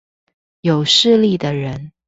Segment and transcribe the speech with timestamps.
[0.61, 1.91] 有勢力的人